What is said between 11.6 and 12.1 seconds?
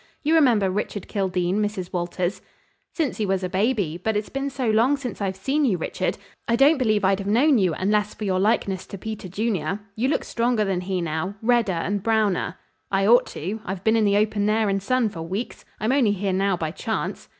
and